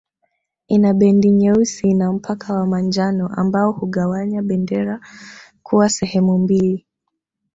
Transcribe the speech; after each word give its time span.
Ina 0.67 0.93
bendi 0.93 1.31
nyeusi 1.31 1.93
na 1.93 2.13
mpaka 2.13 2.53
wa 2.53 2.65
manjano 2.65 3.27
ambao 3.27 3.71
hugawanya 3.71 4.41
bendera 4.41 4.99
kuwa 5.63 5.89
sehemu 5.89 6.37
mbili 6.37 6.87